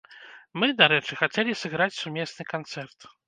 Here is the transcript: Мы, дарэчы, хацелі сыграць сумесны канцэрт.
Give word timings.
Мы, 0.61 0.69
дарэчы, 0.79 1.17
хацелі 1.19 1.55
сыграць 1.61 1.99
сумесны 1.99 2.49
канцэрт. 2.57 2.99